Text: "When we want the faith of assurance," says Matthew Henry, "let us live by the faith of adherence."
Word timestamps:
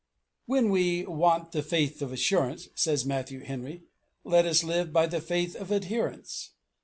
"When 0.47 0.71
we 0.71 1.05
want 1.05 1.51
the 1.51 1.61
faith 1.61 2.01
of 2.01 2.11
assurance," 2.11 2.69
says 2.73 3.05
Matthew 3.05 3.41
Henry, 3.41 3.83
"let 4.23 4.47
us 4.47 4.63
live 4.63 4.91
by 4.91 5.05
the 5.05 5.21
faith 5.21 5.55
of 5.55 5.69
adherence." 5.69 6.53